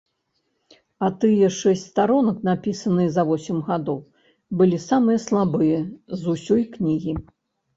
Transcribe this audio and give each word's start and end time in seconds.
А 1.07 1.09
тыя 1.23 1.49
шэсць 1.57 1.83
старонак, 1.89 2.39
напісаныя 2.49 3.09
за 3.17 3.27
восем 3.33 3.61
гадоў, 3.69 3.99
былі 4.63 4.77
самыя 4.89 5.17
слабыя 5.29 5.77
з 6.25 6.35
усёй 6.35 6.61
кнігі. 6.75 7.13